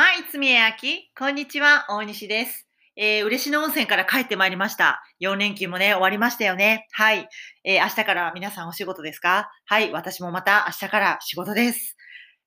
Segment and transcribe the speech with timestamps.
[0.00, 1.10] はい、つみえあき。
[1.18, 2.68] こんにちは、大西です。
[2.94, 5.02] えー、嬉野温泉から帰ってまいりました。
[5.20, 6.86] 4連休もね、終わりましたよね。
[6.92, 7.28] はい。
[7.64, 9.50] えー、明日から皆さんお仕事ですか？
[9.66, 11.96] はい、私もまた明日から仕事です。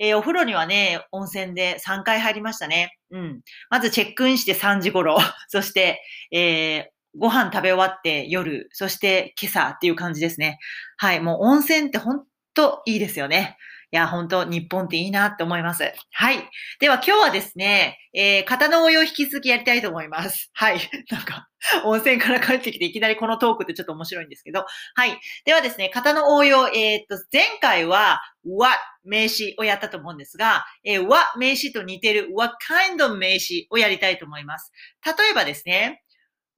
[0.00, 2.98] えー、お風呂にはね、温泉で3回入りましたね。
[3.12, 3.42] うん。
[3.70, 5.16] まずチェックインして3時頃、
[5.46, 6.02] そして、
[6.32, 6.84] えー、
[7.16, 10.58] ご飯食べ終わって夜、そして今朝っていう感じですね。
[10.96, 12.24] はい、もう温泉ってほん
[12.54, 13.56] といいですよね。
[13.96, 15.90] いや、本当日本っていいなって思います。
[16.12, 16.50] はい。
[16.80, 20.50] では今日はですね、えー、型の応用を引き続きやりたいと思います。
[20.52, 20.80] はい。
[21.10, 21.48] なんか、
[21.82, 24.66] 温泉から帰ってきていきなりこのトークってちょっと面白いんですけど。
[24.96, 25.18] はい。
[25.46, 34.74] ではですね、型の応用、えー、っと、前回は what 名詞をやったと思うんですが、えー、what 名詞と似てる what kind of 名詞をやりたいと思います。
[35.06, 36.02] 例えばですね、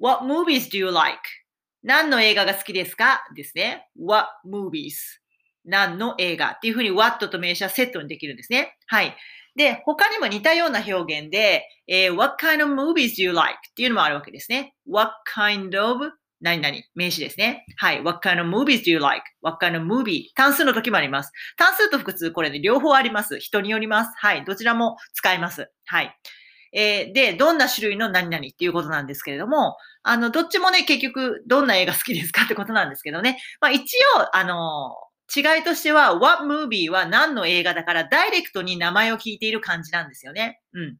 [0.01, 1.20] what movies do you like?
[1.84, 3.23] 何の映画が好きですか？
[3.37, 3.87] ですね。
[3.96, 4.95] what movies?
[5.68, 8.76] 何の映画っていうふうに what と名詞はセットにできるんですね。
[8.86, 9.14] はい。
[9.54, 13.59] で、他にも似たような表現で、えー what kind of movies do you like?
[13.70, 14.74] っていうのもあるわけですね。
[14.88, 17.65] what kind of 何々名詞ですね。
[17.76, 18.02] はい。
[18.02, 19.24] what kind of movies do you like?
[19.43, 20.26] what kind of movie?
[20.34, 21.32] 単数の時もあります。
[21.56, 23.38] 単数と複数これで両方あります。
[23.40, 24.12] 人によります。
[24.16, 24.45] はい。
[24.45, 25.71] どちらも使います。
[25.87, 26.16] はい。
[26.73, 33.38] えーで、どんな種類の何々っていうことなんですけれども、あの、どっちもね、結局、どんな映画好きですかってことなんですけどね。
[33.60, 34.95] まあ一応、あの
[35.34, 40.60] 違いとしては、what movie は何の映画だから、ダイレクトに名前を聞いている感じなんですよね。
[40.73, 40.96] うん。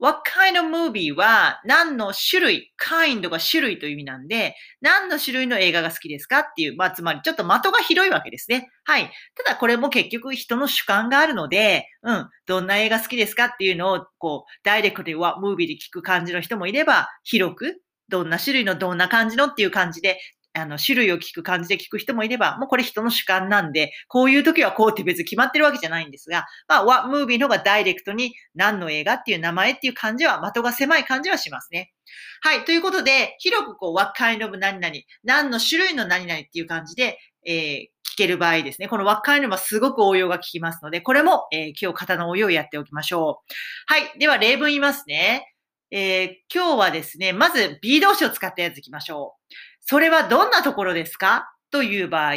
[0.00, 8.68] what kind of movie は何の種類、kind が種類という意味なんで、何の種類の映画が好きですかっていう、まあ、つまりちょっと的が広いわけですね。
[8.84, 9.10] はい。
[9.34, 20.18] ただこれも結局人の主観があるので、うん、どんな映画好きですかっていうのを、こう、ダイレクトで what movie で聞く感じの人もいれば、広く、どんな種類のどんな感じのっていう感じで、
[20.58, 31.92] あの、種類を聞く感じで聞く人もいれば、もうこれ人の主観なんで、こういう時はこうって別に決まってるわけじゃないんですが、まあ、what movie の方がダイレクトに何の映画っていう名前っていう感じは、的が狭い感じはしますね。
[32.40, 32.64] はい。
[32.64, 38.88] ということで、広くこう、what kind of 何々、何の種類の何々っていう感じで、えー聞ける場合ですね。
[38.88, 43.54] この what kind of はすごく応用が効きますので、これも、えー今日型の応用をやっておきましょう。
[43.86, 44.18] はい。
[44.18, 45.54] では、例文言いますね。
[45.90, 49.54] えー今日はですね、まず B 動詞を使ったやついきましょう。
[49.90, 51.50] それはどんなところですか？
[51.70, 52.34] という場合、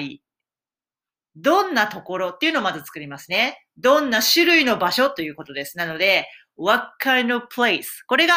[1.36, 3.66] どんなところっていうのをまず作りますね。
[3.78, 5.78] どんな種類の場所ということです。
[5.78, 7.84] なので、what kind of place?
[8.08, 8.36] これが、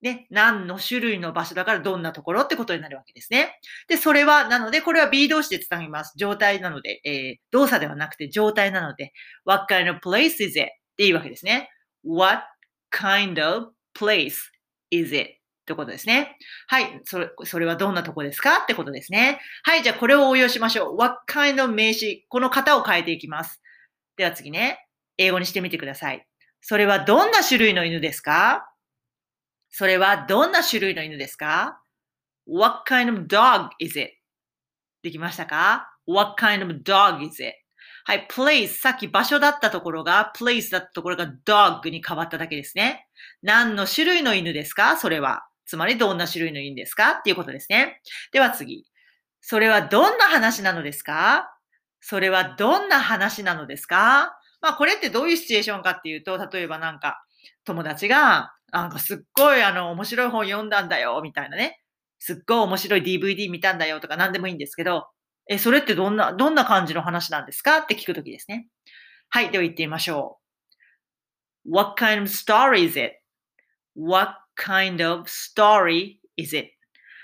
[0.00, 3.58] ね、何の種類の場所だからどんなところってことになるわけですね。
[3.86, 6.14] で、それは、なので、これは B 動詞で伝えます。
[6.16, 9.12] 状態なので、えー動作ではなくて状態なので、
[9.44, 10.62] what kind of place is it?
[10.62, 11.68] っていうわけですね。
[12.02, 12.44] what
[12.90, 14.36] kind of place
[14.90, 15.37] is it?
[15.68, 16.38] ってことですね。
[16.66, 17.00] はい。
[17.04, 18.60] それ、それはどんなとこですか？
[18.62, 19.38] ってことですね。
[19.64, 19.82] はい。
[19.82, 20.96] じゃあこれを応用しましょう。
[20.96, 22.24] what kind of 名詞。
[22.30, 23.60] この型を変えていきます。
[24.16, 24.86] では次ね。
[25.18, 26.26] 英語にしてみてください。
[26.62, 28.66] それはどんな種類の犬ですか？
[29.68, 31.82] それはどんな種類の犬ですか
[32.46, 34.14] ?What kind of dog is it?
[35.02, 37.54] できましたか ?What kind of dog is it?
[38.04, 38.26] はい。
[38.30, 43.06] place さっき場所だったところが place だったところが dog に変わっただけですね。
[43.42, 44.96] 何の種類の犬ですか？
[44.96, 45.47] それは。
[45.68, 47.12] つまりどんな種類の犬ですか？
[47.12, 48.00] っていうことですね。
[48.32, 48.86] では次。
[49.40, 51.48] それはどんな話なのですか？
[52.00, 54.36] それはどんな話なのですか？
[54.60, 57.22] まあこれってどういうシチュエーションかっていうと、例えばなんか
[57.64, 61.80] 友達が、なんかすっごいあの面白い本読んだんだよみたいなね。
[62.18, 65.06] すっごい面白い DVD 見たんだよとか何でもいいんですけど、
[65.48, 67.78] え、それってどんな、どんな感じの話なんですか？
[67.78, 68.68] って聞くときですね。
[69.28, 69.50] はい。
[69.50, 70.38] では言ってみましょ
[71.66, 71.70] う。
[71.70, 73.20] What kind of story is it?
[74.58, 76.72] Kind of story is it?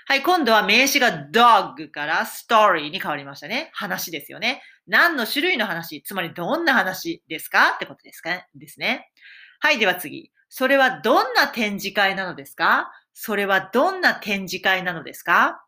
[0.07, 0.23] はい。
[0.23, 3.71] 今度は名詞が dog から story に変わりましたね。
[3.73, 4.61] 話ですよね。
[4.87, 7.71] 何の種類の話、つまりどんな話ですか？
[7.71, 8.45] ってことですか？
[8.55, 9.11] ですね。
[9.59, 9.79] はい。
[9.79, 10.31] では次。
[10.47, 12.91] それはどんな展示会なのですか？
[13.13, 15.65] それはどんな展示会なのですか？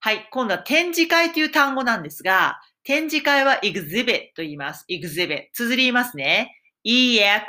[0.00, 0.28] はい。
[0.30, 4.84] 今度は展示会という単語なんですが、展示会は exhibit と言います。
[4.90, 5.50] exhibit。
[5.52, 6.56] 綴りますね。
[6.82, 7.40] e-x-h-i-b-i-t。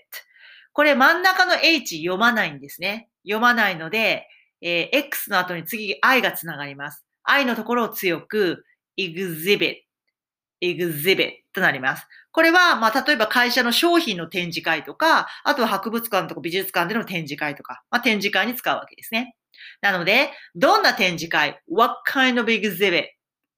[0.73, 3.09] これ真ん中の h 読まないんですね。
[3.23, 4.27] 読まないので、
[4.61, 7.05] えー x の後に次 i がつながります。
[7.23, 8.65] i のところを強く
[8.97, 9.77] exhibit。
[10.61, 12.07] exhibit となります。
[12.31, 19.35] これは、まあ、例えば会社の商品の展示会とか、あとは博物館とか美術館での展示会とか、まあ、展示会に使うわけですね。
[19.81, 23.05] なので、どんな展示会 ?What kind of exhibit?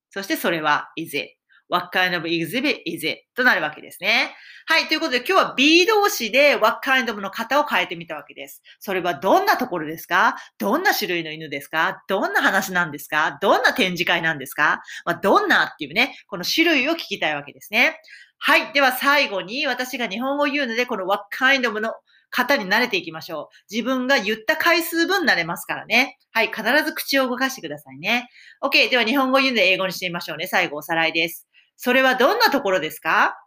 [0.09, 1.35] そしてそれは is it?
[1.71, 3.21] What kind of exhibit is it?
[3.33, 4.35] となるわけですね。
[4.67, 4.87] はい。
[4.87, 8.61] ということで今日は B 動詞で What kind of の型を変えてみたわけです。
[8.79, 10.35] それはどんなところですか？
[10.57, 12.03] どんな種類の犬ですか？
[12.09, 13.37] どんな話なんですか？
[13.41, 14.81] どんな展示会なんですか？
[15.05, 17.99] まあ、どんなっていうね、この種類を聞きたいわけですね。
[18.37, 18.73] はい。
[18.73, 21.93] では最後に私が日本語を言うので、この What kind of の
[22.31, 23.73] 方に慣れていきましょう。
[23.73, 26.17] 自分が言った回数分慣れますからね。
[26.31, 26.47] はい。
[26.47, 28.29] 必ず口を動かしてくださいね。
[28.63, 28.89] OK。
[28.89, 30.47] では日本語を言うので英語にしてみましょうね。
[30.47, 31.47] 最後おさらいです。
[31.77, 33.37] それはどんなところですか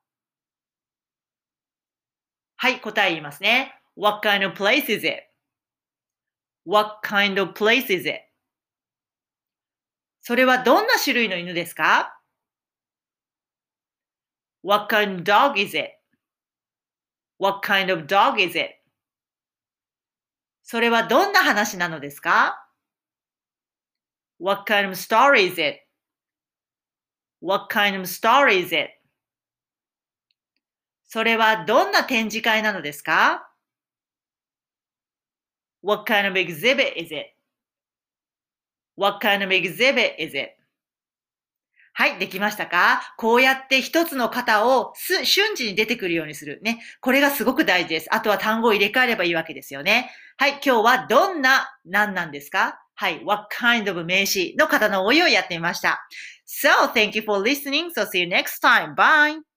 [2.56, 2.80] はい。
[2.80, 3.74] 答え言いますね。
[3.96, 8.20] What kind of place is it?What kind of place is it?
[10.22, 12.18] それはどんな種類の犬ですか
[14.62, 15.98] ?What kind of dog is it?
[17.38, 18.80] What kind of dog is it?
[20.62, 22.66] それはどんな話なのですか
[24.38, 25.83] ?What kind of story is it?
[27.44, 28.88] What kind of story is it?
[31.06, 33.50] それはどんな展示会なのですか
[35.82, 37.35] ?What kind of exhibit is it?
[38.96, 40.52] What kind of exhibit is it?
[41.93, 43.14] はい、できましたか？
[43.19, 46.61] こうやって一つの型をす瞬時に出てくるようにする。
[46.62, 46.82] ね。
[47.02, 48.08] これがすごく大事です。
[48.11, 50.11] あとは単語を入れ替えればいいわけですよね。
[50.38, 52.81] はい、今日はどんな何なんですか？
[52.94, 56.06] はい、what kind of 名詞の方の応用をやってみました。
[56.46, 57.91] So, thank you for listening.
[57.96, 58.94] So, see you next time.
[58.94, 59.53] Bye!